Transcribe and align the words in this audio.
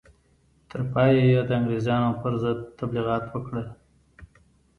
تر 0.69 0.79
پایه 0.91 1.23
یې 1.31 1.39
د 1.47 1.49
انګرېزانو 1.57 2.09
پر 2.21 2.33
ضد 2.43 2.59
تبلیغات 2.79 3.23
وکړل. 3.29 3.67